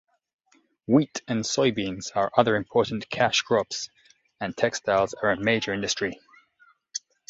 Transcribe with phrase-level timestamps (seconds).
[0.87, 3.87] Wheat and soybeans are other important cash crops,
[4.39, 6.19] and textiles are a major industry.